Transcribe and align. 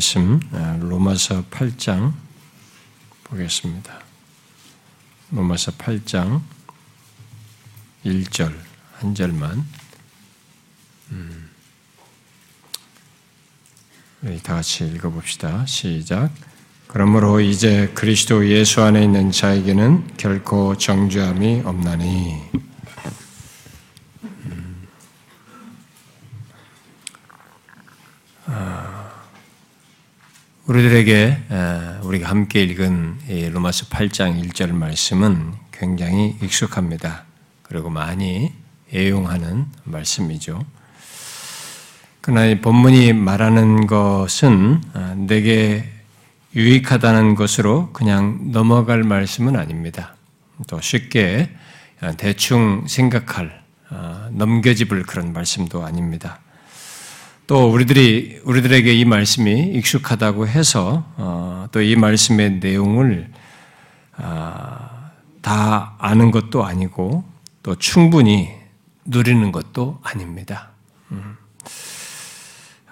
말씀 0.00 0.40
로마서 0.80 1.44
8장 1.50 2.14
보겠습니다. 3.24 4.00
로마서 5.30 5.72
8장 5.72 6.40
1절 8.06 8.50
한 8.94 9.14
절만 9.14 9.62
음, 11.10 11.50
다 14.42 14.54
같이 14.54 14.86
읽어봅시다. 14.86 15.66
시작. 15.66 16.32
그러므로 16.86 17.38
이제 17.40 17.92
그리스도 17.94 18.48
예수 18.48 18.80
안에 18.80 19.04
있는 19.04 19.30
자에게는 19.30 20.16
결코 20.16 20.78
정죄함이 20.78 21.60
없나니 21.66 22.40
우리들에게 30.66 31.38
우리가 32.02 32.28
함께 32.28 32.62
읽은 32.62 33.50
로마서 33.52 33.86
8장 33.86 34.42
1절 34.44 34.72
말씀은 34.72 35.54
굉장히 35.72 36.36
익숙합니다. 36.42 37.24
그리고 37.62 37.90
많이 37.90 38.52
애용하는 38.92 39.66
말씀이죠. 39.84 40.64
그러나 42.20 42.46
이 42.46 42.60
본문이 42.60 43.14
말하는 43.14 43.86
것은 43.86 44.82
아, 44.92 45.14
내게 45.16 45.88
유익하다는 46.54 47.34
것으로 47.34 47.92
그냥 47.92 48.52
넘어갈 48.52 49.02
말씀은 49.02 49.56
아닙니다. 49.56 50.16
또 50.68 50.80
쉽게 50.80 51.48
아, 52.00 52.12
대충 52.12 52.84
생각할 52.86 53.62
아, 53.88 54.28
넘겨집을 54.32 55.04
그런 55.04 55.32
말씀도 55.32 55.84
아닙니다. 55.84 56.40
또 57.50 57.68
우리들이 57.68 58.42
우리들에게 58.44 58.94
이 58.94 59.04
말씀이 59.04 59.72
익숙하다고 59.74 60.46
해서 60.46 61.04
어, 61.16 61.66
또이 61.72 61.96
말씀의 61.96 62.60
내용을 62.60 63.28
아, 64.16 65.10
다 65.42 65.96
아는 65.98 66.30
것도 66.30 66.64
아니고 66.64 67.24
또 67.64 67.74
충분히 67.74 68.50
누리는 69.04 69.50
것도 69.50 69.98
아닙니다. 70.04 70.68
음. 71.10 71.36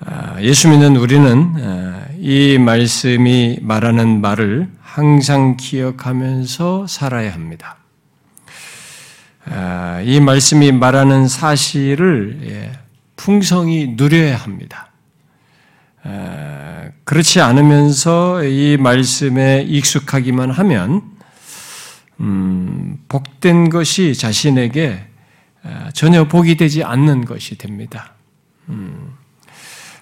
아, 0.00 0.42
예수 0.42 0.68
믿는 0.68 0.96
우리는 0.96 1.54
아, 1.62 2.06
이 2.18 2.58
말씀이 2.58 3.60
말하는 3.62 4.20
말을 4.20 4.68
항상 4.82 5.56
기억하면서 5.56 6.88
살아야 6.88 7.32
합니다. 7.32 7.76
이 10.04 10.18
말씀이 10.18 10.72
말하는 10.72 11.28
사실을 11.28 12.40
예, 12.42 12.87
풍성히 13.28 13.92
누려야 13.94 14.38
합니다. 14.38 14.90
그렇지 17.04 17.42
않으면서 17.42 18.42
이 18.42 18.78
말씀에 18.78 19.66
익숙하기만 19.68 20.50
하면 20.50 21.02
음, 22.20 22.98
복된 23.06 23.68
것이 23.68 24.14
자신에게 24.14 25.04
전혀 25.92 26.26
복이 26.26 26.56
되지 26.56 26.84
않는 26.84 27.26
것이 27.26 27.58
됩니다. 27.58 28.14
음, 28.70 29.12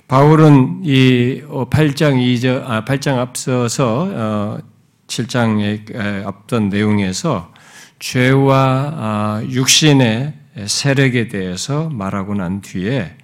바울은 0.07 0.83
이 0.85 1.43
8장 1.49 2.15
2절, 2.15 2.63
아, 2.65 2.85
8장 2.85 3.19
앞서서 3.19 4.61
7장에 5.09 5.97
어, 5.97 6.29
앞던 6.29 6.69
내용에서 6.69 7.53
죄와 7.99 8.93
아, 8.95 9.43
육신의 9.51 10.46
세력에 10.65 11.29
대해서 11.29 11.89
말하고 11.91 12.35
난 12.35 12.61
뒤에 12.61 13.17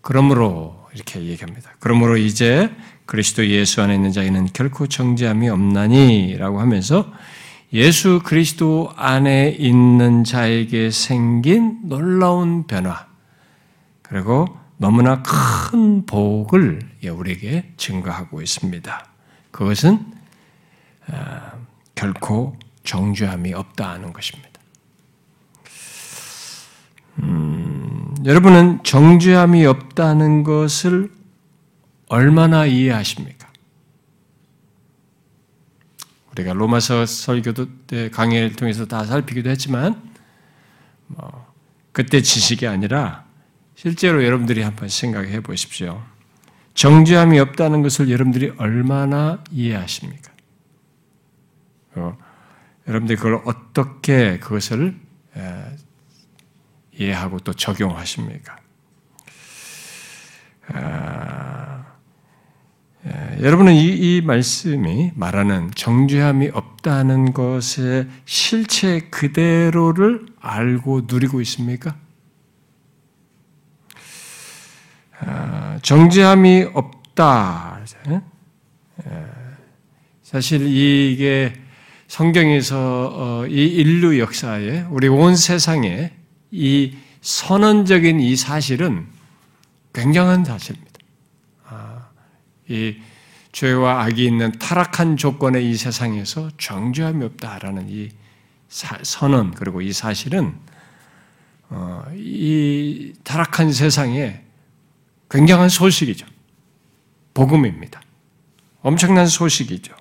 그러므로 0.00 0.84
이렇게 0.94 1.20
얘기합니다. 1.22 1.70
그러므로 1.78 2.16
이제 2.16 2.70
그리스도 3.06 3.46
예수 3.46 3.82
안에 3.82 3.94
있는 3.94 4.12
자에는 4.12 4.48
결코 4.52 4.86
정죄함이 4.86 5.48
없나니라고 5.48 6.60
하면서 6.60 7.10
예수 7.72 8.20
그리스도 8.24 8.92
안에 8.96 9.48
있는 9.58 10.24
자에게 10.24 10.90
생긴 10.90 11.80
놀라운 11.82 12.66
변화 12.66 13.06
그리고 14.02 14.46
너무나 14.76 15.22
큰 15.22 16.06
복을 16.06 16.80
우리에게 17.04 17.72
증거하고 17.76 18.42
있습니다. 18.42 19.06
그것은 19.50 20.04
아, 21.10 21.52
결코 21.94 22.56
정죄함이 22.84 23.54
없다는 23.54 24.12
것입니다. 24.12 24.53
음, 27.20 28.14
여러분은 28.24 28.82
정죄함이 28.82 29.64
없다는 29.66 30.42
것을 30.42 31.10
얼마나 32.08 32.66
이해하십니까? 32.66 33.52
우리가 36.32 36.52
로마서 36.52 37.06
설교도 37.06 37.86
때 37.86 38.10
강의를 38.10 38.56
통해서 38.56 38.86
다 38.86 39.04
살피기도 39.04 39.50
했지만 39.50 40.10
뭐 41.06 41.46
그때 41.92 42.20
지식이 42.22 42.66
아니라 42.66 43.24
실제로 43.76 44.24
여러분들이 44.24 44.62
한번 44.62 44.88
생각해 44.88 45.40
보십시오. 45.40 46.02
정죄함이 46.74 47.38
없다는 47.38 47.82
것을 47.82 48.10
여러분들이 48.10 48.52
얼마나 48.56 49.42
이해하십니까? 49.52 50.32
어, 51.94 52.16
여러분들이 52.88 53.16
그걸 53.16 53.40
어떻게 53.44 54.38
그것을 54.38 54.96
이해하고 56.98 57.40
또 57.40 57.52
적용하십니까? 57.52 58.58
아, 60.68 61.84
예, 63.06 63.38
여러분은 63.42 63.74
이, 63.74 63.86
이, 63.86 64.22
말씀이 64.22 65.12
말하는 65.14 65.70
정죄함이 65.74 66.50
없다는 66.54 67.34
것의 67.34 68.08
실체 68.24 69.00
그대로를 69.10 70.26
알고 70.40 71.02
누리고 71.06 71.40
있습니까? 71.42 71.96
아, 75.20 75.78
정죄함이 75.82 76.68
없다. 76.72 77.80
예, 78.08 78.20
사실 80.22 80.66
이게 80.66 81.52
성경에서 82.08 83.10
어, 83.12 83.46
이 83.46 83.66
인류 83.66 84.18
역사에 84.18 84.86
우리 84.90 85.08
온 85.08 85.36
세상에 85.36 86.12
이 86.54 86.96
선언적인 87.20 88.20
이 88.20 88.36
사실은 88.36 89.08
굉장한 89.92 90.44
사실입니다. 90.44 90.98
아, 91.66 92.08
이 92.68 92.96
죄와 93.50 94.04
악이 94.04 94.24
있는 94.24 94.52
타락한 94.52 95.16
조건의 95.16 95.68
이 95.68 95.74
세상에서 95.76 96.50
정죄함이 96.56 97.24
없다라는 97.24 97.88
이 97.88 98.10
선언 98.68 99.52
그리고 99.52 99.80
이 99.80 99.92
사실은 99.92 100.54
어, 101.70 102.04
이 102.14 103.12
타락한 103.24 103.72
세상에 103.72 104.42
굉장한 105.30 105.68
소식이죠. 105.68 106.24
복음입니다. 107.32 108.00
엄청난 108.82 109.26
소식이죠. 109.26 109.92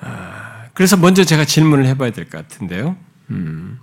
아, 0.00 0.68
그래서 0.74 0.96
먼저 0.96 1.22
제가 1.22 1.44
질문을 1.44 1.86
해봐야 1.86 2.10
될 2.10 2.28
것 2.28 2.38
같은데요. 2.48 2.96
음, 3.30 3.78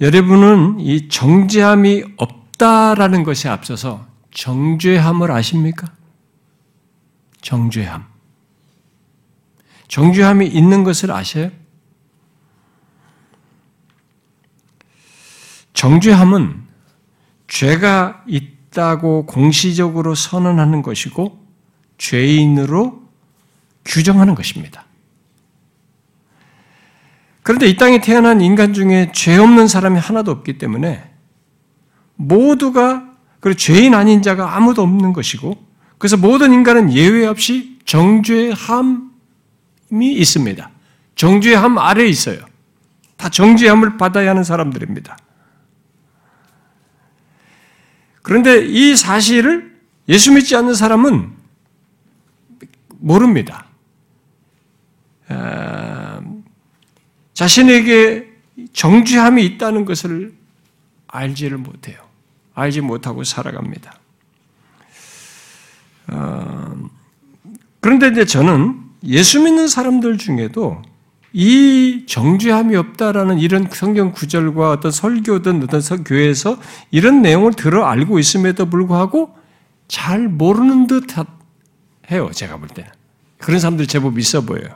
여러분은 0.00 0.78
이 0.78 1.08
정죄함이 1.08 2.04
없다라는 2.16 3.24
것에 3.24 3.48
앞서서 3.48 4.06
정죄함을 4.30 5.30
아십니까? 5.32 5.92
정죄함. 7.40 8.06
정죄함이 9.88 10.46
있는 10.46 10.84
것을 10.84 11.10
아셔요? 11.10 11.50
정죄함은 15.72 16.62
죄가 17.48 18.24
있다고 18.26 19.26
공시적으로 19.26 20.14
선언하는 20.14 20.82
것이고 20.82 21.44
죄인으로 21.98 23.02
규정하는 23.84 24.34
것입니다. 24.34 24.87
그런데 27.48 27.66
이 27.66 27.78
땅에 27.78 28.02
태어난 28.02 28.42
인간 28.42 28.74
중에 28.74 29.10
죄 29.14 29.38
없는 29.38 29.68
사람이 29.68 29.98
하나도 29.98 30.30
없기 30.30 30.58
때문에 30.58 31.10
모두가 32.16 33.10
그 33.40 33.56
죄인 33.56 33.94
아닌 33.94 34.20
자가 34.20 34.54
아무도 34.54 34.82
없는 34.82 35.14
것이고 35.14 35.56
그래서 35.96 36.18
모든 36.18 36.52
인간은 36.52 36.92
예외 36.92 37.24
없이 37.24 37.78
정죄함이 37.86 38.52
있습니다. 39.98 40.70
정죄함 41.14 41.78
아래 41.78 42.04
있어요. 42.04 42.38
다 43.16 43.30
정죄함을 43.30 43.96
받아야 43.96 44.28
하는 44.28 44.44
사람들입니다. 44.44 45.16
그런데 48.20 48.62
이 48.62 48.94
사실을 48.94 49.74
예수 50.10 50.34
믿지 50.34 50.54
않는 50.54 50.74
사람은 50.74 51.32
모릅니다. 52.98 53.64
자신에게 57.38 58.26
정죄함이 58.72 59.44
있다는 59.44 59.84
것을 59.84 60.34
알지를 61.06 61.56
못해요. 61.56 61.96
알지 62.52 62.80
못하고 62.80 63.22
살아갑니다. 63.22 63.94
그런데 67.78 68.08
이제 68.08 68.24
저는 68.24 68.80
예수 69.04 69.40
믿는 69.40 69.68
사람들 69.68 70.18
중에도 70.18 70.82
이 71.32 72.06
정죄함이 72.08 72.74
없다라는 72.74 73.38
이런 73.38 73.68
성경 73.70 74.10
구절과 74.10 74.72
어떤 74.72 74.90
설교든 74.90 75.62
어떤 75.62 76.02
교회에서 76.02 76.58
이런 76.90 77.22
내용을 77.22 77.52
들어 77.52 77.86
알고 77.86 78.18
있음에도 78.18 78.68
불구하고 78.68 79.32
잘 79.86 80.26
모르는 80.26 80.88
듯 80.88 81.04
해요. 82.10 82.30
제가 82.34 82.56
볼 82.56 82.66
때는. 82.66 82.90
그런 83.36 83.60
사람들이 83.60 83.86
제법 83.86 84.18
있어 84.18 84.40
보여요. 84.40 84.70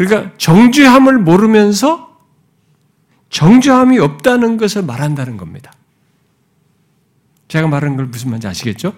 그러니까 0.00 0.32
정죄함을 0.38 1.18
모르면서 1.18 2.16
정죄함이 3.28 3.98
없다는 3.98 4.56
것을 4.56 4.82
말한다는 4.82 5.36
겁니다. 5.36 5.74
제가 7.48 7.68
말하는 7.68 7.96
걸 7.96 8.06
무슨 8.06 8.30
말인지 8.30 8.46
아시겠죠? 8.46 8.94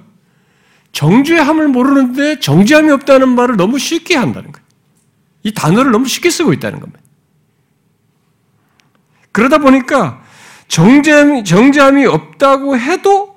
정죄함을 0.92 1.66
모르는데 1.66 2.38
정죄함이 2.38 2.92
없다는 2.92 3.30
말을 3.30 3.56
너무 3.56 3.80
쉽게 3.80 4.14
한다는 4.14 4.52
거예요. 4.52 4.64
이 5.42 5.52
단어를 5.52 5.90
너무 5.90 6.06
쉽게 6.06 6.30
쓰고 6.30 6.52
있다는 6.52 6.78
겁니다. 6.78 7.00
그러다 9.32 9.58
보니까 9.58 10.22
정죄함이, 10.68 11.42
정죄함이 11.42 12.06
없다고 12.06 12.78
해도 12.78 13.34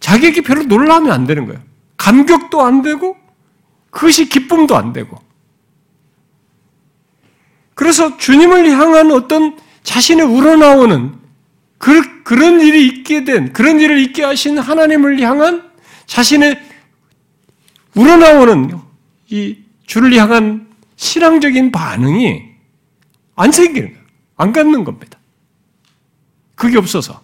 자기에게 0.00 0.40
별로 0.40 0.62
놀라면 0.62 1.12
안 1.12 1.26
되는 1.26 1.44
거예요. 1.44 1.60
감격도 1.98 2.62
안 2.62 2.80
되고 2.80 3.18
그것이 3.90 4.30
기쁨도 4.30 4.74
안 4.74 4.94
되고 4.94 5.31
그래서 7.82 8.16
주님을 8.16 8.70
향한 8.70 9.10
어떤 9.10 9.58
자신의 9.82 10.24
우러나오는 10.24 11.18
그, 11.78 12.22
그런 12.22 12.60
일이 12.60 12.86
있게 12.86 13.24
된, 13.24 13.52
그런 13.52 13.80
일을 13.80 13.98
있게 13.98 14.22
하신 14.22 14.56
하나님을 14.56 15.20
향한 15.20 15.68
자신의 16.06 16.62
우러나오는 17.96 18.78
이 19.30 19.58
주를 19.84 20.14
향한 20.14 20.72
신앙적인 20.94 21.72
반응이 21.72 22.52
안 23.34 23.50
생기는 23.50 23.94
거예요. 23.94 24.06
안 24.36 24.52
갖는 24.52 24.84
겁니다. 24.84 25.18
그게 26.54 26.78
없어서. 26.78 27.20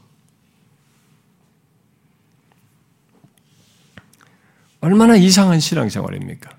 얼마나 4.81 5.15
이상한 5.15 5.61
신앙생활입니까? 5.61 6.58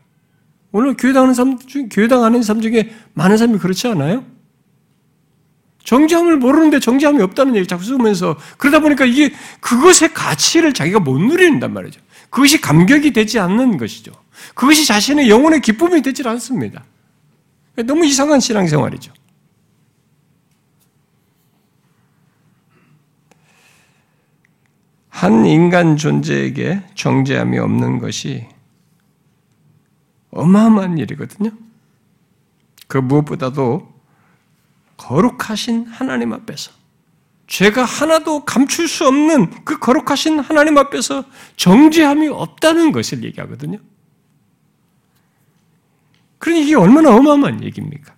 오늘 0.71 0.95
교회 0.95 1.13
당 1.13 1.23
하는 1.23 1.33
사람 1.33 1.57
중, 1.57 1.89
교회 1.89 2.07
당 2.07 2.23
하는 2.23 2.43
사람 2.43 2.61
중에 2.61 2.93
많은 3.13 3.37
사람이 3.37 3.59
그렇지 3.59 3.87
않아요? 3.87 4.23
정지함을 5.83 6.37
모르는데 6.37 6.79
정지함이 6.79 7.21
없다는 7.23 7.55
얘기 7.55 7.67
자꾸 7.67 7.83
쓰면서 7.83 8.37
그러다 8.57 8.79
보니까 8.79 9.05
이게 9.05 9.33
그것의 9.59 10.13
가치를 10.13 10.73
자기가 10.73 10.99
못 10.99 11.17
누린단 11.17 11.73
말이죠. 11.73 11.99
그것이 12.29 12.61
감격이 12.61 13.11
되지 13.11 13.39
않는 13.39 13.77
것이죠. 13.77 14.11
그것이 14.53 14.85
자신의 14.85 15.29
영혼의 15.29 15.61
기쁨이 15.61 16.01
되질 16.01 16.27
않습니다. 16.27 16.83
너무 17.75 18.05
이상한 18.05 18.39
신앙생활이죠. 18.39 19.13
한 25.09 25.45
인간 25.45 25.97
존재에게 25.97 26.81
정죄함이 26.95 27.57
없는 27.57 27.99
것이 27.99 28.47
어마어마한 30.31 30.97
일이거든요. 30.97 31.51
그 32.87 32.97
무엇보다도 32.97 33.93
거룩하신 34.97 35.85
하나님 35.87 36.33
앞에서 36.33 36.71
죄가 37.47 37.83
하나도 37.83 38.45
감출 38.45 38.87
수 38.87 39.07
없는 39.07 39.65
그 39.65 39.79
거룩하신 39.79 40.39
하나님 40.39 40.77
앞에서 40.77 41.23
정죄함이 41.55 42.27
없다는 42.27 42.91
것을 42.91 43.23
얘기하거든요. 43.23 43.79
그러니 46.37 46.63
이게 46.63 46.75
얼마나 46.75 47.15
어마어마한 47.15 47.63
얘기입니까? 47.63 48.15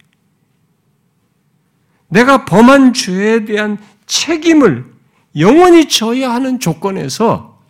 내가 2.09 2.43
범한 2.43 2.93
죄에 2.93 3.45
대한 3.45 3.77
책임을 4.05 4.91
영원히 5.37 5.87
져야 5.87 6.33
하는 6.33 6.59
조건에서 6.59 7.61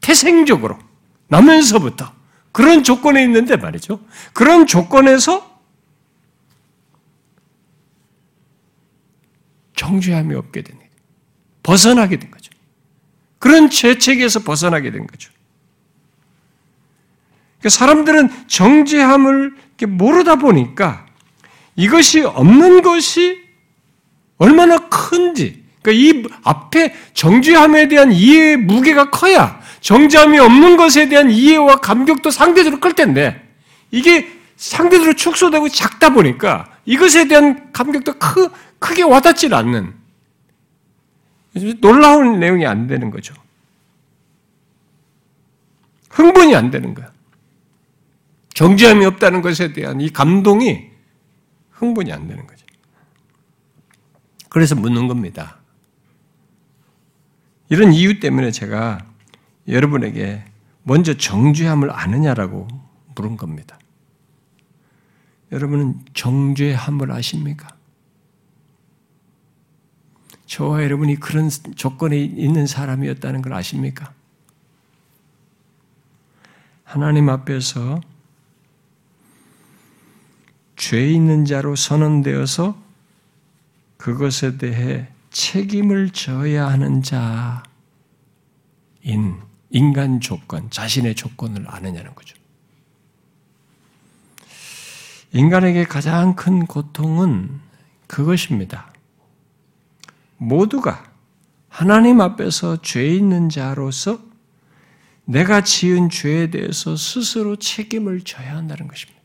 태생적으로 0.00 0.78
나면서부터 1.28 2.10
그런 2.52 2.82
조건에 2.82 3.22
있는데 3.24 3.56
말이죠. 3.56 4.00
그런 4.32 4.66
조건에서 4.66 5.60
정죄함이 9.76 10.34
없게 10.34 10.62
되는 10.62 10.78
거죠. 10.78 10.90
벗어나게 11.62 12.18
된 12.18 12.30
거죠. 12.30 12.50
그런 13.38 13.70
죄책에서 13.70 14.40
벗어나게 14.40 14.90
된 14.90 15.06
거죠. 15.06 15.30
그러니까 17.58 17.68
사람들은 17.70 18.48
정죄함을 18.48 19.54
모르다 19.88 20.36
보니까 20.36 21.06
이것이 21.76 22.20
없는 22.20 22.82
것이 22.82 23.42
얼마나 24.36 24.88
큰지, 24.88 25.64
그러니까 25.82 25.92
이 25.92 26.26
앞에 26.42 26.94
정죄함에 27.14 27.88
대한 27.88 28.12
이해의 28.12 28.56
무게가 28.58 29.10
커야 29.10 29.59
정죄함이 29.80 30.38
없는 30.38 30.76
것에 30.76 31.08
대한 31.08 31.30
이해와 31.30 31.76
감격도 31.76 32.30
상대적으로 32.30 32.80
클 32.80 32.92
텐데 32.94 33.48
이게 33.90 34.30
상대적으로 34.56 35.14
축소되고 35.14 35.68
작다 35.68 36.10
보니까 36.10 36.70
이것에 36.84 37.28
대한 37.28 37.72
감격도 37.72 38.18
크, 38.18 38.50
크게 38.78 39.02
와닿질 39.02 39.54
않는 39.54 39.94
놀라운 41.80 42.38
내용이 42.38 42.66
안 42.66 42.86
되는 42.86 43.10
거죠. 43.10 43.34
흥분이 46.10 46.54
안 46.54 46.70
되는 46.70 46.94
거야. 46.94 47.10
정죄함이 48.54 49.06
없다는 49.06 49.40
것에 49.40 49.72
대한 49.72 50.00
이 50.00 50.10
감동이 50.10 50.90
흥분이 51.70 52.12
안 52.12 52.28
되는 52.28 52.46
거죠. 52.46 52.66
그래서 54.50 54.74
묻는 54.74 55.08
겁니다. 55.08 55.58
이런 57.70 57.92
이유 57.92 58.20
때문에 58.20 58.50
제가 58.50 59.09
여러분에게 59.70 60.44
먼저 60.82 61.14
정죄함을 61.14 61.90
아느냐라고 61.90 62.66
물은 63.14 63.36
겁니다. 63.36 63.78
여러분은 65.52 66.00
정죄함을 66.14 67.10
아십니까? 67.10 67.68
저와 70.46 70.82
여러분이 70.82 71.16
그런 71.20 71.48
조건에 71.48 72.18
있는 72.18 72.66
사람이었다는 72.66 73.42
걸 73.42 73.52
아십니까? 73.54 74.12
하나님 76.82 77.28
앞에서 77.28 78.00
죄 80.74 81.08
있는 81.08 81.44
자로 81.44 81.76
선언되어서 81.76 82.76
그것에 83.96 84.56
대해 84.56 85.08
책임을 85.30 86.10
져야 86.10 86.66
하는 86.66 87.02
자인 87.02 87.62
인간 89.70 90.20
조건, 90.20 90.68
자신의 90.70 91.14
조건을 91.14 91.64
아느냐는 91.68 92.14
거죠. 92.14 92.36
인간에게 95.32 95.84
가장 95.84 96.34
큰 96.34 96.66
고통은 96.66 97.60
그것입니다. 98.08 98.92
모두가 100.36 101.10
하나님 101.68 102.20
앞에서 102.20 102.82
죄 102.82 103.06
있는 103.14 103.48
자로서 103.48 104.20
내가 105.24 105.62
지은 105.62 106.10
죄에 106.10 106.50
대해서 106.50 106.96
스스로 106.96 107.54
책임을 107.54 108.22
져야 108.22 108.56
한다는 108.56 108.88
것입니다. 108.88 109.20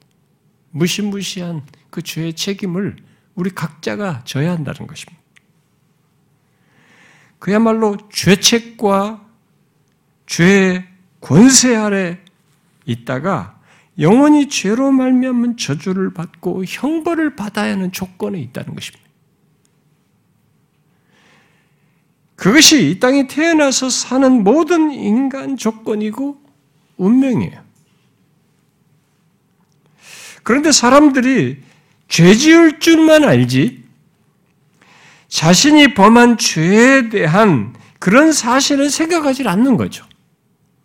무시무시한 0.69 1.63
그 1.89 2.03
죄의 2.03 2.33
책임을 2.33 2.97
우리 3.33 3.49
각자가 3.49 4.23
져야 4.25 4.51
한다는 4.51 4.85
것입니다. 4.85 5.19
그야말로 7.39 7.97
죄책과 8.11 9.24
죄의 10.25 10.85
권세 11.21 11.75
아래 11.75 12.19
있다가 12.85 13.59
영원히 13.99 14.49
죄로 14.49 14.91
말미암은 14.91 15.57
저주를 15.57 16.13
받고 16.13 16.65
형벌을 16.65 17.35
받아야 17.35 17.71
하는 17.71 17.91
조건에 17.91 18.39
있다는 18.39 18.75
것입니다. 18.75 19.05
그것이 22.35 22.91
이 22.91 22.99
땅에 22.99 23.27
태어나서 23.27 23.89
사는 23.89 24.43
모든 24.43 24.91
인간 24.91 25.55
조건이고 25.55 26.41
운명이에요. 26.97 27.63
그런데 30.43 30.71
사람들이 30.71 31.63
죄 32.07 32.35
지을 32.35 32.79
줄만 32.79 33.23
알지 33.23 33.83
자신이 35.27 35.93
범한 35.95 36.37
죄에 36.37 37.09
대한 37.09 37.75
그런 37.99 38.31
사실을 38.31 38.89
생각하지 38.89 39.47
않는 39.47 39.77
거죠. 39.77 40.05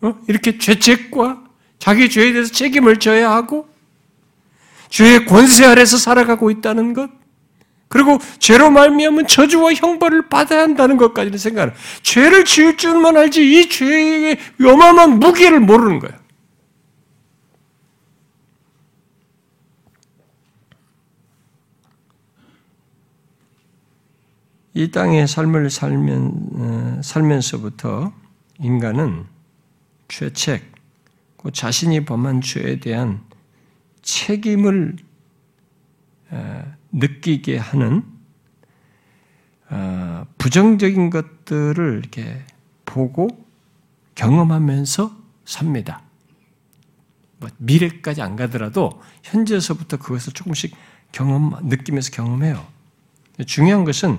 어? 0.03 0.15
이렇게 0.29 0.59
죄책과 0.59 1.45
자기 1.79 2.09
죄에 2.11 2.33
대해서 2.33 2.53
책임을 2.53 2.99
져야 2.99 3.31
하고 3.31 3.69
죄의 4.89 5.27
권세 5.27 5.65
아래서 5.65 5.97
살아가고 5.97 6.51
있다는 6.51 6.95
것. 6.95 7.11
그리고 7.89 8.19
죄로 8.39 8.71
말미암은 8.71 9.27
저주와 9.27 9.75
형벌을 9.75 10.29
받아야 10.29 10.63
한다는 10.63 10.97
것까지는 10.97 11.39
생각하는 11.39 11.75
죄를 12.03 12.45
지을 12.45 12.77
줄만 12.77 13.17
알지 13.17 13.43
이 13.43 13.69
죄의 13.69 14.39
요만한 14.61 15.19
무게를 15.19 15.59
모르는 15.59 15.99
거예요. 15.99 16.21
이 24.73 24.91
땅의 24.93 25.27
삶을 25.27 25.69
살면, 25.69 26.33
어, 26.55 27.01
살면서부터 27.03 28.13
인간은 28.61 29.27
죄책, 30.11 30.71
그 31.39 31.53
자신이 31.53 32.05
범한 32.05 32.43
죄에 32.43 32.81
대한 32.81 33.23
책임을 34.03 34.97
어, 36.31 36.75
느끼게 36.93 37.57
하는 37.57 38.03
어, 39.71 40.27
부정적인 40.37 41.11
것들을 41.11 42.01
이렇게 42.01 42.43
보고 42.85 43.29
경험하면서 44.17 45.17
삽니다. 45.45 46.03
뭐 47.39 47.49
미래까지 47.57 48.21
안 48.21 48.37
가더라도 48.37 49.01
현재에서부터 49.23 49.97
그것을 49.97 50.33
조금씩 50.33 50.75
경험, 51.13 51.57
느끼면서 51.69 52.11
경험해요. 52.11 52.67
중요한 53.47 53.85
것은 53.85 54.19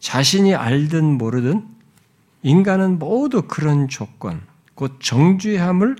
자신이 0.00 0.54
알든 0.54 1.16
모르든 1.16 1.66
인간은 2.42 2.98
모두 2.98 3.42
그런 3.42 3.88
조건, 3.88 4.42
곧 4.76 4.98
정죄함을 5.00 5.96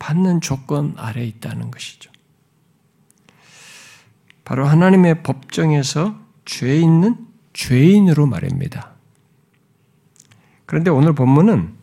받는 0.00 0.40
조건 0.40 0.94
아래 0.96 1.24
있다는 1.24 1.70
것이죠. 1.70 2.10
바로 4.44 4.66
하나님의 4.66 5.22
법정에서 5.22 6.18
죄 6.44 6.76
있는 6.76 7.16
죄인으로 7.52 8.26
말입니다. 8.26 8.92
그런데 10.66 10.90
오늘 10.90 11.14
본문은 11.14 11.74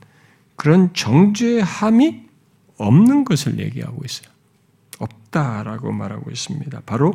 그런 0.56 0.94
정죄함이 0.94 2.26
없는 2.78 3.24
것을 3.24 3.60
얘기하고 3.60 4.04
있어요. 4.04 4.30
없다라고 5.00 5.92
말하고 5.92 6.30
있습니다. 6.30 6.82
바로 6.86 7.14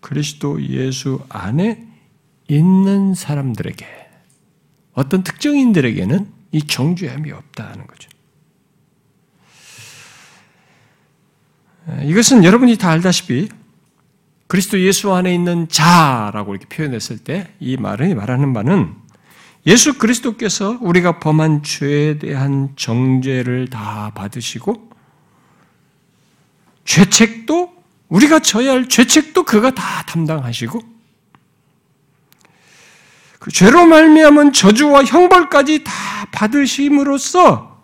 그리스도 0.00 0.62
예수 0.62 1.24
안에 1.28 1.88
있는 2.48 3.14
사람들에게 3.14 3.86
어떤 4.92 5.22
특정인들에게는 5.22 6.32
이 6.52 6.66
정죄함이 6.66 7.32
없다는 7.32 7.86
거죠. 7.86 8.13
이것은 12.04 12.44
여러분이 12.44 12.76
다 12.76 12.90
알다시피 12.90 13.48
그리스도 14.46 14.80
예수 14.80 15.12
안에 15.12 15.34
있는 15.34 15.68
자라고 15.68 16.54
이렇게 16.54 16.66
표현했을 16.74 17.18
때 17.18 17.54
이 17.60 17.76
말은 17.76 18.16
말하는 18.16 18.52
바는 18.52 18.94
예수 19.66 19.96
그리스도께서 19.98 20.78
우리가 20.80 21.18
범한 21.18 21.62
죄에 21.62 22.18
대한 22.18 22.70
정죄를 22.76 23.68
다 23.68 24.12
받으시고 24.14 24.90
죄책도 26.84 27.74
우리가 28.08 28.40
져야 28.40 28.72
할 28.72 28.88
죄책도 28.88 29.44
그가 29.44 29.70
다 29.70 30.04
담당하시고 30.06 30.80
그 33.38 33.50
죄로 33.50 33.86
말미암은 33.86 34.52
저주와 34.52 35.04
형벌까지 35.04 35.84
다 35.84 35.92
받으심으로써 36.32 37.82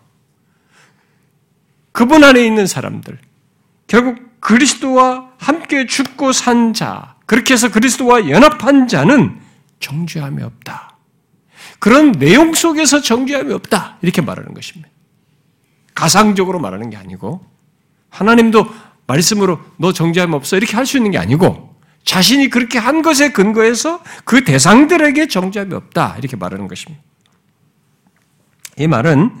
그분 1.91 2.23
안에 2.23 2.45
있는 2.45 2.67
사람들 2.67 3.19
결국 3.91 4.39
그리스도와 4.39 5.31
함께 5.37 5.85
죽고 5.85 6.31
산 6.31 6.73
자, 6.73 7.15
그렇게 7.25 7.55
해서 7.55 7.69
그리스도와 7.69 8.29
연합한 8.29 8.87
자는 8.87 9.37
정죄함이 9.81 10.41
없다. 10.41 10.95
그런 11.79 12.13
내용 12.13 12.53
속에서 12.53 13.01
정죄함이 13.01 13.51
없다. 13.51 13.97
이렇게 14.01 14.21
말하는 14.21 14.53
것입니다. 14.53 14.89
가상적으로 15.93 16.57
말하는 16.61 16.89
게 16.89 16.95
아니고, 16.95 17.45
하나님도 18.07 18.65
말씀으로 19.07 19.59
너 19.75 19.91
정죄함 19.91 20.31
없어. 20.31 20.55
이렇게 20.55 20.77
할 20.77 20.85
수 20.85 20.95
있는 20.95 21.11
게 21.11 21.17
아니고, 21.17 21.75
자신이 22.05 22.49
그렇게 22.49 22.79
한 22.79 23.01
것에 23.01 23.33
근거해서 23.33 24.01
그 24.23 24.45
대상들에게 24.45 25.27
정죄함이 25.27 25.73
없다. 25.73 26.15
이렇게 26.17 26.37
말하는 26.37 26.69
것입니다. 26.69 27.03
이 28.77 28.87
말은 28.87 29.35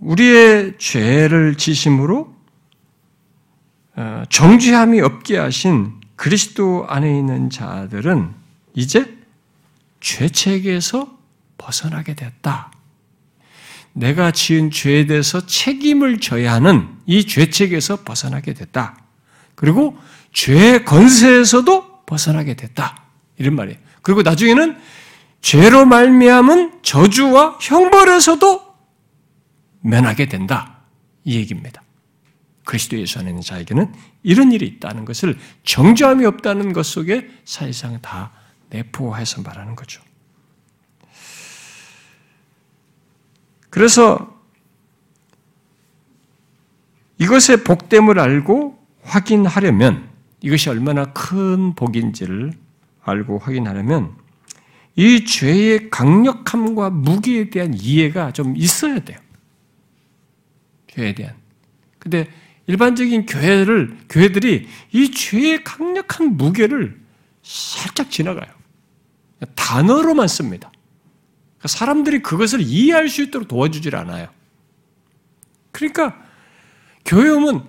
우리의 0.00 0.78
죄를 0.78 1.54
지심으로 1.54 2.37
어, 2.37 2.37
정죄함이 4.28 5.00
없게 5.00 5.38
하신 5.38 5.94
그리스도 6.16 6.86
안에 6.88 7.16
있는 7.16 7.50
자들은 7.50 8.34
이제 8.74 9.18
죄책에서 10.00 11.18
벗어나게 11.56 12.14
됐다. 12.14 12.70
내가 13.92 14.30
지은 14.30 14.70
죄에 14.70 15.06
대해서 15.06 15.44
책임을 15.44 16.20
져야 16.20 16.54
하는 16.54 16.88
이 17.06 17.24
죄책에서 17.24 18.04
벗어나게 18.04 18.54
됐다. 18.54 18.96
그리고 19.54 19.98
죄의 20.32 20.84
건세에서도 20.84 22.04
벗어나게 22.06 22.54
됐다. 22.54 23.02
이런 23.38 23.56
말이에요. 23.56 23.78
그리고 24.02 24.22
나중에는 24.22 24.78
죄로 25.40 25.84
말미암은 25.84 26.80
저주와 26.82 27.58
형벌에서도 27.60 28.62
면하게 29.80 30.26
된다. 30.26 30.78
이 31.24 31.36
얘기입니다. 31.36 31.82
그리스도 32.68 32.98
예수 32.98 33.18
안에 33.18 33.30
있는 33.30 33.40
자에게는 33.40 33.94
이런 34.22 34.52
일이 34.52 34.66
있다는 34.66 35.06
것을 35.06 35.38
정죄함이 35.64 36.26
없다는 36.26 36.74
것 36.74 36.84
속에 36.84 37.30
사실상 37.46 37.98
다 38.02 38.30
내포해서 38.68 39.40
말하는 39.40 39.74
거죠. 39.74 40.02
그래서 43.70 44.38
이것의 47.16 47.64
복됨을 47.64 48.18
알고 48.20 48.78
확인하려면 49.00 50.10
이것이 50.42 50.68
얼마나 50.68 51.06
큰 51.14 51.74
복인지를 51.74 52.52
알고 53.02 53.38
확인하려면 53.38 54.14
이 54.94 55.24
죄의 55.24 55.88
강력함과 55.88 56.90
무기에 56.90 57.48
대한 57.48 57.72
이해가 57.72 58.32
좀 58.32 58.54
있어야 58.58 58.98
돼요. 58.98 59.18
죄에 60.88 61.14
대한. 61.14 61.34
근데 61.98 62.28
일반적인 62.68 63.26
교회를 63.26 63.96
교회들이 64.08 64.68
이 64.92 65.10
죄의 65.10 65.64
강력한 65.64 66.36
무게를 66.36 67.00
살짝 67.42 68.10
지나가요. 68.10 68.46
단어로만 69.54 70.28
씁니다. 70.28 70.70
그러니까 71.56 71.68
사람들이 71.68 72.22
그것을 72.22 72.60
이해할 72.60 73.08
수 73.08 73.22
있도록 73.22 73.48
도와주질 73.48 73.96
않아요. 73.96 74.28
그러니까 75.72 76.20
교회 77.04 77.30
오면 77.30 77.64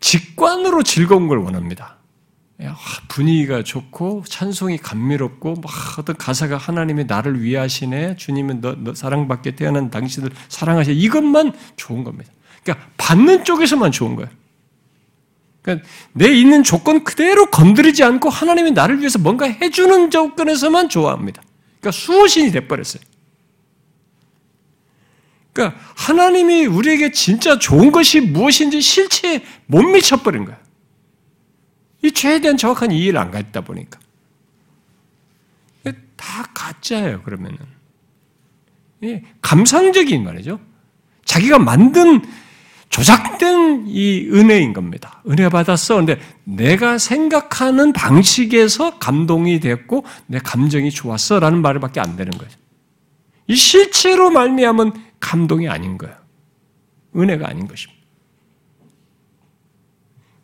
직관으로 0.00 0.82
즐거운 0.82 1.28
걸 1.28 1.38
원합니다. 1.38 1.96
분위기가 3.08 3.62
좋고 3.62 4.24
찬송이 4.26 4.78
감미롭고 4.78 5.56
막 5.56 5.98
어떤 5.98 6.16
가사가 6.16 6.56
하나님의 6.56 7.04
나를 7.04 7.42
위하시네 7.42 8.16
주님은 8.16 8.60
너, 8.60 8.74
너 8.74 8.94
사랑받게 8.94 9.54
태어난 9.54 9.90
당신을 9.90 10.30
사랑하시 10.48 10.94
이것만 10.94 11.52
좋은 11.76 12.02
겁니다. 12.02 12.32
그러니까 12.66 12.88
받는 12.96 13.44
쪽에서만 13.44 13.92
좋은 13.92 14.16
거예요. 14.16 14.28
그러니까 15.62 15.88
내 16.12 16.28
있는 16.28 16.64
조건 16.64 17.04
그대로 17.04 17.46
건드리지 17.46 18.02
않고 18.02 18.28
하나님이 18.28 18.72
나를 18.72 18.98
위해서 18.98 19.18
뭔가 19.18 19.46
해주는 19.46 20.10
조건에서만 20.10 20.88
좋아합니다. 20.88 21.42
그러니까 21.80 21.90
수호신이 21.92 22.50
돼버렸어요. 22.50 23.02
그러니까 25.52 25.80
하나님이 25.94 26.66
우리에게 26.66 27.12
진짜 27.12 27.58
좋은 27.58 27.90
것이 27.92 28.20
무엇인지 28.20 28.80
실체에 28.80 29.44
못 29.66 29.82
미쳐버린 29.82 30.44
거예요. 30.44 30.58
이 32.02 32.12
죄에 32.12 32.40
대한 32.40 32.56
정확한 32.56 32.90
이해를 32.90 33.18
안 33.18 33.30
갖다 33.30 33.60
보니까. 33.62 33.98
다 36.16 36.50
가짜예요, 36.54 37.22
그러면은. 37.22 37.58
감상적인 39.40 40.24
말이죠. 40.24 40.58
자기가 41.24 41.58
만든 41.58 42.22
조작된 42.96 43.84
이 43.88 44.26
은혜인 44.32 44.72
겁니다. 44.72 45.22
은혜 45.28 45.50
받았어. 45.50 45.96
근데 45.96 46.18
내가 46.44 46.96
생각하는 46.96 47.92
방식에서 47.92 48.98
감동이 48.98 49.60
됐고 49.60 50.06
내 50.26 50.38
감정이 50.38 50.90
좋았어 50.90 51.38
라는 51.38 51.60
말밖에 51.60 52.00
안 52.00 52.16
되는 52.16 52.32
거예요. 52.32 52.50
이 53.48 53.54
실체로 53.54 54.30
말미암은 54.30 54.92
감동이 55.20 55.68
아닌 55.68 55.98
거예요. 55.98 56.16
은혜가 57.14 57.46
아닌 57.46 57.68
것입니다. 57.68 58.02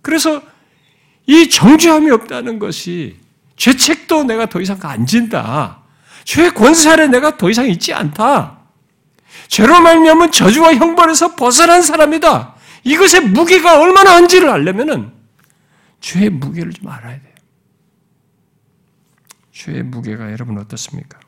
그래서 0.02 0.42
이 1.26 1.49
정죄함이 1.49 2.11
없다는 2.11 2.59
것이 2.59 3.16
죄책도 3.56 4.25
내가 4.25 4.44
더 4.44 4.61
이상 4.61 4.78
안 4.82 5.06
진다. 5.06 5.85
죄 6.25 6.50
권세 6.50 6.90
아래 6.90 7.06
내가 7.06 7.38
더 7.38 7.49
이상 7.49 7.66
있지 7.66 7.94
않다. 7.94 8.62
죄로 9.52 9.82
말미암은 9.82 10.32
저주와 10.32 10.76
형벌에서 10.76 11.37
벗어난 11.37 11.82
사람이다. 11.82 12.54
이것의 12.85 13.28
무게가 13.28 13.78
얼마나 13.82 14.14
한지를 14.14 14.49
알려면은 14.49 15.12
죄의 16.00 16.30
무게를 16.30 16.73
좀 16.73 16.88
알아야 16.88 17.21
돼요. 17.21 17.35
죄의 19.52 19.82
무게가 19.82 20.32
여러분 20.32 20.56
어떻습니까? 20.56 21.21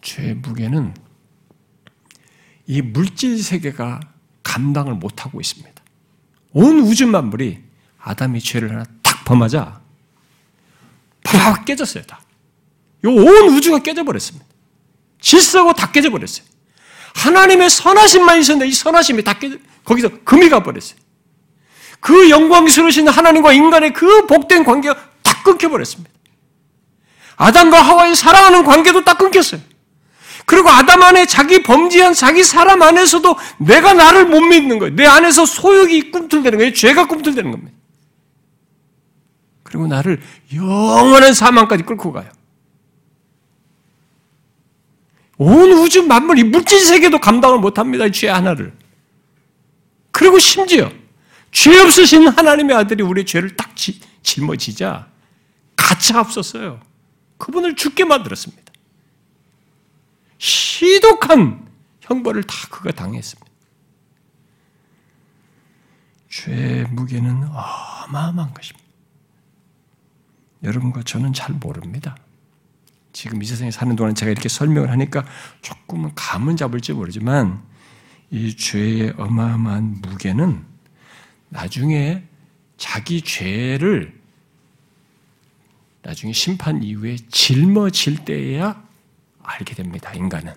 죄의 0.00 0.36
무게는 0.36 0.94
이 2.66 2.80
물질 2.80 3.42
세계가 3.42 4.00
감당을 4.42 4.94
못하고 4.94 5.38
있습니다. 5.38 5.82
온 6.52 6.78
우주 6.78 7.06
만물이 7.06 7.62
아담이 7.98 8.40
죄를 8.40 8.70
하나 8.70 8.84
탁 9.02 9.22
범하자 9.26 9.82
팍 11.24 11.64
깨졌어요. 11.66 12.04
다. 12.04 12.22
온 13.04 13.54
우주가 13.54 13.80
깨져버렸습니다. 13.80 14.46
질서가 15.20 15.74
다 15.74 15.92
깨져버렸어요. 15.92 16.48
하나님의 17.14 17.70
선하심만 17.70 18.38
있었는데 18.38 18.68
이 18.68 18.72
선하심이 18.72 19.24
다 19.24 19.34
깨져, 19.34 19.56
거기서 19.84 20.10
금이 20.24 20.48
가버렸어요. 20.48 20.98
그 22.00 22.30
영광스러우신 22.30 23.08
하나님과 23.08 23.52
인간의 23.52 23.92
그 23.92 24.26
복된 24.26 24.64
관계가 24.64 24.94
다 25.22 25.42
끊겨버렸습니다. 25.42 26.10
아담과 27.36 27.80
하와의 27.80 28.14
사랑하는 28.16 28.64
관계도 28.64 29.04
딱 29.04 29.18
끊겼어요. 29.18 29.60
그리고 30.46 30.68
아담 30.68 31.02
안에 31.02 31.26
자기 31.26 31.62
범죄한 31.62 32.14
자기 32.14 32.42
사람 32.42 32.82
안에서도 32.82 33.36
내가 33.58 33.92
나를 33.94 34.26
못 34.26 34.40
믿는 34.40 34.78
거예요. 34.78 34.94
내 34.94 35.06
안에서 35.06 35.46
소욕이 35.46 36.10
꿈틀대는 36.10 36.58
거예요. 36.58 36.72
죄가 36.72 37.06
꿈틀대는 37.06 37.50
겁니다. 37.50 37.72
그리고 39.62 39.86
나를 39.86 40.20
영원한 40.52 41.32
사망까지 41.32 41.84
끌고 41.84 42.12
가요. 42.12 42.28
온 45.38 45.72
우주 45.90 46.04
만물, 46.04 46.38
이 46.38 46.44
물질 46.44 46.78
세계도 46.78 47.18
감당을 47.18 47.58
못 47.58 47.80
합니다. 47.80 48.08
죄 48.10 48.28
하나를. 48.28 48.72
그리고 50.12 50.38
심지어 50.38 50.88
죄 51.50 51.80
없으신 51.80 52.28
하나님의 52.28 52.76
아들이 52.76 53.02
우리의 53.02 53.26
죄를 53.26 53.56
딱 53.56 53.74
짊어지자 54.22 55.08
가차 55.74 56.20
없었어요. 56.20 56.80
그분을 57.38 57.74
죽게 57.74 58.04
만들었습니다. 58.04 58.72
시독한 60.38 61.68
형벌을 62.02 62.44
다 62.44 62.54
그가 62.70 62.92
당했습니다. 62.92 63.50
죄의 66.28 66.84
무게는 66.84 67.48
어마어마한 67.48 68.54
것입니다. 68.54 68.88
여러분과 70.62 71.02
저는 71.02 71.32
잘 71.32 71.56
모릅니다. 71.56 72.16
지금 73.12 73.42
이 73.42 73.46
세상에 73.46 73.70
사는 73.70 73.94
동안 73.96 74.14
제가 74.14 74.30
이렇게 74.30 74.48
설명을 74.48 74.90
하니까 74.90 75.24
조금은 75.62 76.12
감은 76.14 76.56
잡을지 76.56 76.92
모르지만 76.92 77.62
이 78.30 78.56
죄의 78.56 79.14
어마어마한 79.16 80.00
무게는 80.02 80.64
나중에 81.48 82.24
자기 82.76 83.20
죄를 83.22 84.18
나중에 86.02 86.32
심판 86.32 86.82
이후에 86.82 87.16
짊어질 87.28 88.24
때에야 88.24 88.82
알게 89.42 89.74
됩니다. 89.74 90.12
인간은 90.14 90.54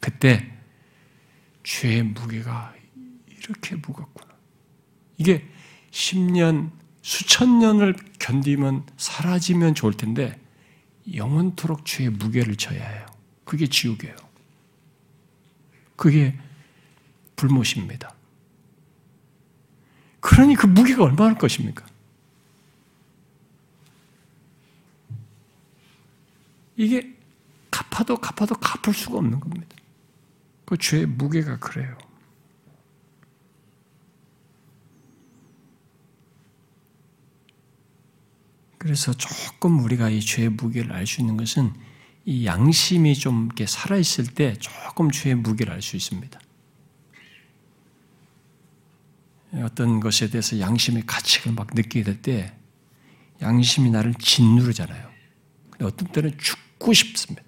그때 0.00 0.50
죄의 1.62 2.02
무게가 2.02 2.74
이렇게 3.38 3.76
무겁구나. 3.76 4.32
이게 5.18 5.46
10년, 5.90 6.70
수천 7.02 7.58
년을 7.58 7.94
견디면 8.18 8.86
사라지면 8.96 9.74
좋을 9.74 9.92
텐데 9.94 10.40
영원토록 11.12 11.84
죄의 11.84 12.10
무게를 12.10 12.56
져야 12.56 12.86
해요. 12.86 13.06
그게 13.44 13.66
지옥이에요. 13.66 14.16
그게 15.96 16.38
불못입니다. 17.36 18.14
그러니 20.20 20.54
그 20.54 20.66
무게가 20.66 21.04
얼마나 21.04 21.34
것입니까? 21.34 21.84
이게 26.76 27.14
갚아도 27.70 28.16
갚아도 28.16 28.54
갚을 28.54 28.94
수가 28.94 29.18
없는 29.18 29.38
겁니다. 29.38 29.76
그 30.64 30.76
죄의 30.78 31.06
무게가 31.06 31.58
그래요. 31.58 31.96
그래서 38.84 39.14
조금 39.14 39.82
우리가 39.82 40.10
이 40.10 40.20
죄의 40.20 40.50
무게를 40.50 40.92
알 40.92 41.06
수 41.06 41.22
있는 41.22 41.38
것은 41.38 41.72
이 42.26 42.44
양심이 42.44 43.14
좀 43.14 43.46
이렇게 43.46 43.64
살아있을 43.64 44.34
때 44.34 44.58
조금 44.58 45.10
죄의 45.10 45.36
무게를 45.36 45.72
알 45.72 45.80
수 45.80 45.96
있습니다. 45.96 46.38
어떤 49.54 50.00
것에 50.00 50.28
대해서 50.28 50.60
양심의 50.60 51.04
가치를 51.06 51.52
막 51.52 51.68
느끼게 51.72 52.02
될 52.02 52.20
때 52.20 52.54
양심이 53.40 53.90
나를 53.90 54.12
짓누르잖아요. 54.18 55.10
근데 55.70 55.84
어떤 55.86 56.08
때는 56.08 56.36
죽고 56.36 56.92
싶습니다. 56.92 57.42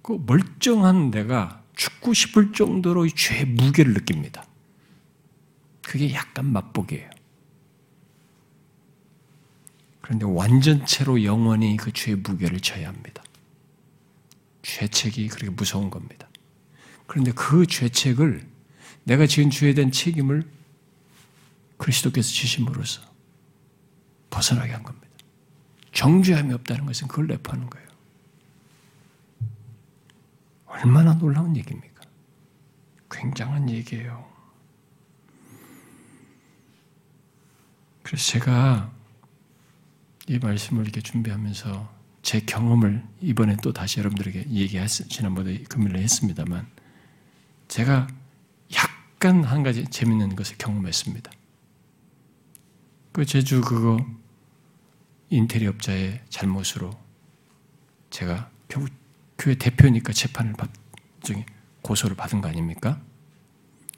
그 0.00 0.18
멀쩡한 0.24 1.10
내가 1.10 1.62
죽고 1.76 2.14
싶을 2.14 2.52
정도로 2.54 3.06
죄의 3.08 3.44
무게를 3.44 3.92
느낍니다. 3.92 4.46
그게 5.82 6.14
약간 6.14 6.46
맛보기예요. 6.46 7.13
그런데 10.04 10.26
완전체로 10.26 11.24
영원히 11.24 11.78
그 11.78 11.90
죄의 11.90 12.18
무게를 12.18 12.60
져야 12.60 12.88
합니다. 12.88 13.24
죄책이 14.60 15.28
그렇게 15.28 15.48
무서운 15.48 15.88
겁니다. 15.88 16.28
그런데 17.06 17.32
그 17.32 17.64
죄책을 17.64 18.46
내가 19.04 19.26
지은 19.26 19.48
죄에 19.48 19.72
대한 19.72 19.90
책임을 19.90 20.46
그리스도께서 21.78 22.28
지심으로써 22.28 23.00
벗어나게 24.28 24.72
한 24.72 24.82
겁니다. 24.82 25.08
정죄함이 25.92 26.52
없다는 26.52 26.84
것은 26.84 27.08
그걸 27.08 27.26
내포하는 27.28 27.70
거예요. 27.70 27.88
얼마나 30.66 31.14
놀라운 31.14 31.56
얘기입니까? 31.56 32.02
굉장한 33.10 33.70
얘기예요. 33.70 34.30
그래서 38.02 38.32
제가 38.32 38.92
이 40.28 40.38
말씀을 40.38 40.84
이렇게 40.84 41.00
준비하면서 41.00 41.92
제 42.22 42.40
경험을 42.40 43.04
이번에 43.20 43.56
또 43.62 43.72
다시 43.72 44.00
여러분들에게 44.00 44.50
얘기했, 44.50 44.88
지난번에 44.88 45.58
금요일에 45.64 46.02
했습니다만, 46.02 46.66
제가 47.68 48.08
약간 48.74 49.44
한 49.44 49.62
가지 49.62 49.84
재밌는 49.84 50.34
것을 50.34 50.56
경험했습니다. 50.56 51.30
그 53.12 53.24
제주 53.26 53.60
그거 53.60 54.04
인테리어 55.28 55.70
업자의 55.70 56.22
잘못으로 56.30 56.90
제가 58.10 58.50
결국 58.68 58.90
교회 59.38 59.54
대표니까 59.54 60.12
재판을 60.12 60.52
받, 60.54 60.70
중에 61.22 61.44
고소를 61.82 62.16
받은 62.16 62.40
거 62.40 62.48
아닙니까? 62.48 63.00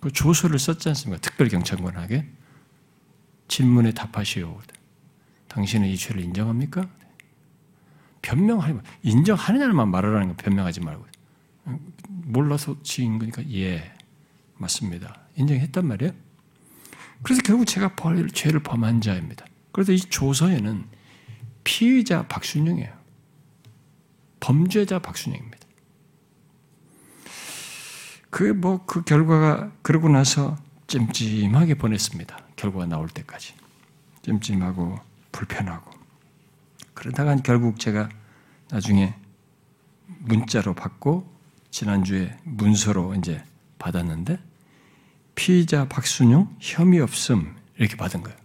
그 0.00 0.10
조서를 0.12 0.58
썼지 0.58 0.88
않습니까? 0.88 1.20
특별경찰관에게 1.20 2.26
질문에 3.48 3.92
답하시오. 3.92 4.60
당신은 5.48 5.88
이 5.88 5.96
죄를 5.96 6.22
인정합니까? 6.22 6.88
변명하지 8.22 8.78
인정하느냐만 9.02 9.88
말하라는 9.88 10.28
거 10.28 10.34
변명하지 10.36 10.80
말고 10.80 11.06
몰라서 12.06 12.76
지은 12.82 13.18
거니까 13.18 13.48
예 13.52 13.92
맞습니다. 14.56 15.20
인정했단 15.36 15.86
말이에요. 15.86 16.12
그래서 17.22 17.42
결국 17.42 17.66
제가 17.66 17.94
벌, 17.94 18.28
죄를 18.28 18.60
범한 18.60 19.00
자입니다. 19.00 19.44
그래서 19.72 19.92
이 19.92 19.98
조서에는 19.98 20.86
피의자 21.64 22.26
박순영이에요. 22.26 22.92
범죄자 24.40 24.98
박순영입니다. 24.98 25.66
그 28.30 28.44
뭐그 28.44 28.86
그 28.86 29.02
결과가 29.02 29.72
그러고 29.82 30.08
나서 30.08 30.56
찜찜하게 30.86 31.74
보냈습니다. 31.74 32.36
결과가 32.56 32.86
나올 32.86 33.08
때까지 33.08 33.54
찜찜하고 34.22 34.98
불편하고 35.36 35.90
그러다가 36.94 37.36
결국 37.36 37.78
제가 37.78 38.08
나중에 38.70 39.14
문자로 40.20 40.74
받고 40.74 41.30
지난주에 41.70 42.36
문서로 42.44 43.14
이제 43.16 43.44
받았는데 43.78 44.38
피의자 45.34 45.86
박순영 45.88 46.56
혐의 46.60 47.00
없음 47.00 47.54
이렇게 47.76 47.96
받은 47.96 48.22
거예요. 48.22 48.38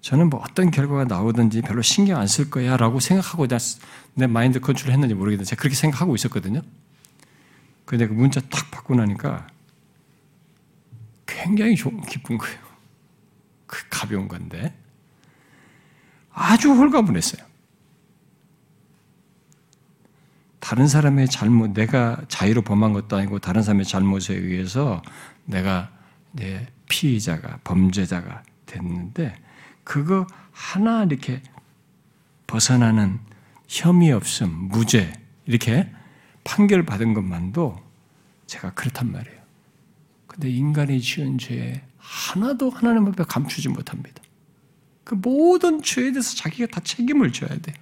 저는 0.00 0.30
뭐 0.30 0.40
어떤 0.40 0.70
결과가 0.70 1.04
나오든지 1.04 1.62
별로 1.62 1.82
신경 1.82 2.20
안 2.20 2.26
쓸 2.28 2.48
거야 2.48 2.76
라고 2.76 3.00
생각하고 3.00 3.46
내 4.14 4.26
마인드 4.28 4.60
컨트롤 4.60 4.92
했는지 4.92 5.14
모르겠는데 5.14 5.48
제가 5.48 5.60
그렇게 5.60 5.74
생각하고 5.74 6.14
있었거든요. 6.14 6.62
근데 7.84 8.06
그 8.06 8.12
문자 8.12 8.40
딱 8.40 8.70
받고 8.70 8.94
나니까 8.94 9.48
굉장히 11.26 11.74
기쁜 12.08 12.38
거예요. 12.38 12.61
그 13.72 13.88
가벼운 13.88 14.28
건데 14.28 14.74
아주 16.30 16.72
홀가분했어요. 16.72 17.42
다른 20.60 20.86
사람의 20.86 21.28
잘못, 21.28 21.70
내가 21.72 22.20
자의로 22.28 22.60
범한 22.60 22.92
것도 22.92 23.16
아니고 23.16 23.38
다른 23.38 23.62
사람의 23.62 23.86
잘못에 23.86 24.34
의해서 24.34 25.02
내가 25.46 25.90
내 26.32 26.66
피의자가 26.90 27.60
범죄자가 27.64 28.42
됐는데 28.66 29.40
그거 29.84 30.26
하나 30.50 31.04
이렇게 31.04 31.42
벗어나는 32.46 33.20
혐의 33.68 34.12
없음, 34.12 34.68
무죄 34.68 35.14
이렇게 35.46 35.90
판결 36.44 36.84
받은 36.84 37.14
것만도 37.14 37.82
제가 38.46 38.74
그렇단 38.74 39.10
말이에요. 39.10 39.40
근데 40.26 40.50
인간이 40.50 41.00
지은 41.00 41.38
죄 41.38 41.82
하나도 42.02 42.70
하나님 42.70 43.06
앞에 43.06 43.24
감추지 43.24 43.68
못합니다. 43.68 44.22
그 45.04 45.14
모든 45.14 45.82
죄에 45.82 46.12
대해서 46.12 46.34
자기가 46.36 46.66
다 46.66 46.80
책임을 46.82 47.32
져야 47.32 47.56
돼요. 47.58 47.76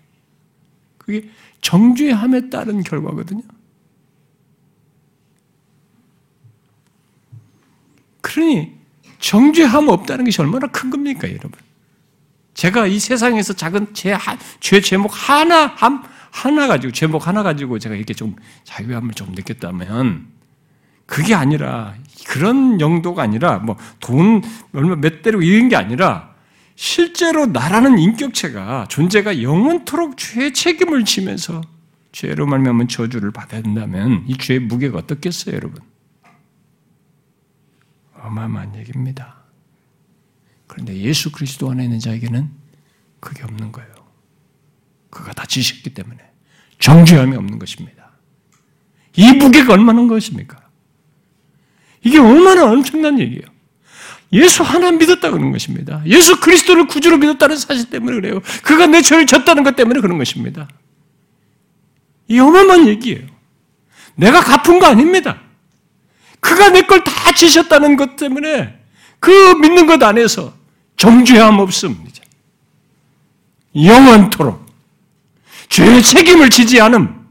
그게 0.98 1.30
정죄함에 1.62 2.50
따른 2.50 2.82
결과거든요. 2.82 3.42
그러니 8.20 8.78
정죄함 9.18 9.88
없다는 9.88 10.24
것이 10.24 10.40
얼마나 10.40 10.66
큰 10.68 10.90
겁니까, 10.90 11.28
여러분? 11.28 11.52
제가 12.54 12.86
이 12.86 12.98
세상에서 12.98 13.54
작은 13.54 13.94
죄, 13.94 14.16
죄 14.60 14.80
제목 14.80 15.10
하나, 15.12 15.66
한, 15.66 16.02
하나 16.30 16.66
가지고, 16.66 16.92
제목 16.92 17.26
하나 17.26 17.42
가지고 17.42 17.78
제가 17.78 17.94
이렇게 17.94 18.14
좀 18.14 18.36
자유함을 18.64 19.14
좀 19.14 19.32
느꼈다면, 19.32 20.39
그게 21.10 21.34
아니라, 21.34 21.96
그런 22.28 22.80
용도가 22.80 23.24
아니라, 23.24 23.58
뭐, 23.58 23.76
돈, 23.98 24.42
얼마 24.72 24.94
몇 24.94 25.22
대로 25.22 25.42
이런 25.42 25.68
게 25.68 25.74
아니라, 25.74 26.36
실제로 26.76 27.46
나라는 27.46 27.98
인격체가, 27.98 28.86
존재가 28.88 29.42
영원토록 29.42 30.16
죄의 30.16 30.54
책임을 30.54 31.04
지면서 31.04 31.62
죄로 32.12 32.46
말미암은 32.46 32.86
저주를 32.86 33.32
받아야 33.32 33.60
된다면, 33.60 34.22
이 34.28 34.38
죄의 34.38 34.60
무게가 34.60 34.98
어떻겠어요, 34.98 35.56
여러분? 35.56 35.82
어마어마한 38.14 38.76
얘기입니다. 38.76 39.34
그런데 40.68 40.96
예수 40.96 41.32
그리스도 41.32 41.72
안에 41.72 41.82
있는 41.82 41.98
자에게는 41.98 42.50
그게 43.18 43.42
없는 43.42 43.72
거예요. 43.72 43.90
그가 45.10 45.32
다 45.32 45.44
지셨기 45.44 45.92
때문에 45.92 46.20
정죄함이 46.78 47.34
없는 47.34 47.58
것입니다. 47.58 48.12
이 49.16 49.32
무게가 49.32 49.72
얼마나 49.72 50.06
것입니까? 50.06 50.59
이게 52.02 52.18
얼마나 52.18 52.64
엄청난 52.70 53.18
얘기예요. 53.18 53.42
예수 54.32 54.62
하나 54.62 54.90
믿었다 54.92 55.30
그런 55.30 55.50
것입니다. 55.52 56.02
예수 56.06 56.38
그리스도를 56.40 56.86
구주로 56.86 57.18
믿었다는 57.18 57.56
사실 57.56 57.90
때문에 57.90 58.14
그래요. 58.20 58.40
그가 58.62 58.86
내 58.86 59.02
죄를 59.02 59.26
졌다는 59.26 59.64
것 59.64 59.74
때문에 59.76 60.00
그런 60.00 60.18
것입니다. 60.18 60.68
이 62.28 62.38
어마어마한 62.38 62.86
얘기예요. 62.88 63.26
내가 64.14 64.40
갚은 64.40 64.78
거 64.78 64.86
아닙니다. 64.86 65.40
그가 66.38 66.70
내 66.70 66.82
걸 66.82 67.02
다 67.04 67.32
지셨다는 67.32 67.96
것 67.96 68.16
때문에 68.16 68.78
그 69.18 69.30
믿는 69.56 69.86
것 69.86 70.02
안에서 70.02 70.54
정죄함 70.96 71.58
없음. 71.58 72.10
영원토록 73.74 74.66
죄의 75.68 76.02
책임을 76.02 76.50
지지 76.50 76.80
않음, 76.80 77.26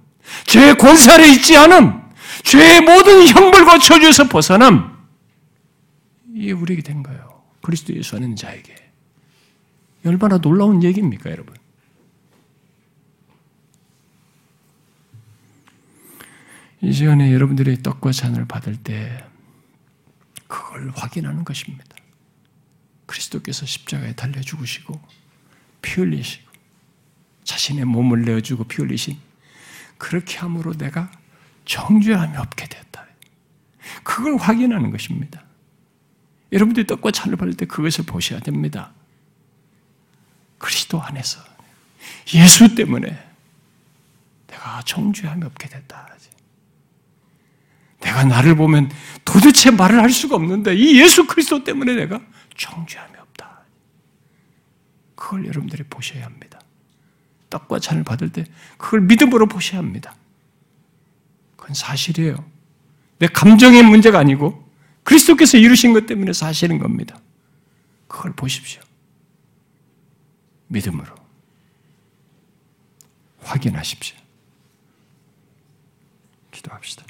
죄의 0.45 0.77
권세 0.77 1.11
아래 1.11 1.27
있지 1.27 1.57
않음, 1.57 1.98
죄의 2.43 2.81
모든 2.81 3.27
형벌과 3.27 3.79
저주에서 3.79 4.27
벗어남. 4.27 4.97
이게 6.33 6.51
우리에게 6.51 6.81
된 6.81 7.03
거예요. 7.03 7.43
그리스도 7.61 7.93
예수 7.95 8.15
안에 8.15 8.33
자에게. 8.35 8.75
얼마나 10.05 10.37
놀라운 10.37 10.81
얘기입니까, 10.83 11.29
여러분? 11.31 11.55
이 16.81 16.93
시간에 16.93 17.33
여러분들이 17.33 17.83
떡과 17.83 18.13
잔을 18.13 18.45
받을 18.45 18.77
때 18.77 19.25
그걸 20.47 20.91
확인하는 20.95 21.43
것입니다. 21.43 21.95
그리스도께서 23.05 23.65
십자가에 23.65 24.13
달려 24.13 24.39
죽으시고 24.41 24.99
피 25.81 25.99
흘리시고 25.99 26.49
자신의 27.43 27.85
몸을 27.85 28.23
내어주고 28.23 28.65
피 28.65 28.81
흘리신 28.81 29.17
그렇게 29.97 30.37
함으로 30.37 30.73
내가 30.73 31.11
정죄함이 31.69 32.35
없게 32.35 32.67
되었다. 32.67 33.05
그걸 34.03 34.37
확인하는 34.37 34.89
것입니다. 34.89 35.43
여러분들이 36.51 36.87
떡과 36.87 37.11
잔을 37.11 37.37
받을 37.37 37.53
때 37.53 37.67
그것을 37.67 38.05
보셔야 38.05 38.39
됩니다. 38.39 38.91
그리스도 40.57 40.99
안에서 40.99 41.41
예수 42.33 42.73
때문에 42.73 43.17
내가 44.47 44.81
정죄함이 44.81 45.45
없게 45.45 45.69
됐다. 45.69 46.09
내가 47.99 48.23
나를 48.23 48.55
보면 48.55 48.89
도대체 49.23 49.69
말을 49.69 49.99
할 49.99 50.09
수가 50.09 50.37
없는데 50.37 50.73
이 50.73 50.99
예수 50.99 51.27
그리스도 51.27 51.63
때문에 51.63 51.93
내가 51.93 52.19
정죄함이 52.57 53.15
없다. 53.15 53.59
그걸 55.15 55.45
여러분들이 55.45 55.83
보셔야 55.83 56.25
합니다. 56.25 56.59
떡과 57.51 57.79
잔을 57.79 58.03
받을 58.03 58.31
때 58.31 58.45
그걸 58.77 59.01
믿음으로 59.01 59.47
보셔야 59.47 59.79
합니다. 59.79 60.15
그건 61.59 61.73
사실이에요. 61.73 62.49
내 63.19 63.27
감정의 63.27 63.83
문제가 63.83 64.17
아니고 64.17 64.65
그리스도께서 65.03 65.57
이루신 65.57 65.93
것 65.93 66.05
때문에 66.05 66.31
사실인 66.31 66.79
겁니다. 66.79 67.19
그걸 68.07 68.33
보십시오. 68.33 68.81
믿음으로 70.67 71.13
확인하십시오. 73.41 74.17
기도합시다. 76.51 77.05